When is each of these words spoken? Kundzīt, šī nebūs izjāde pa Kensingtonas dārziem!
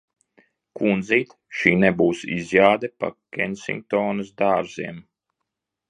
Kundzīt, 0.79 1.35
šī 1.59 1.75
nebūs 1.85 2.25
izjāde 2.37 2.91
pa 3.03 3.13
Kensingtonas 3.39 4.37
dārziem! 4.45 5.03